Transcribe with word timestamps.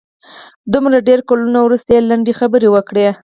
د 0.03 0.03
دومره 0.73 0.97
ډېرو 1.07 1.27
کلونو 1.29 1.59
وروسته 1.63 1.89
یې 1.95 2.07
لنډې 2.09 2.33
خبرې 2.39 2.67
وکړې. 2.71 3.07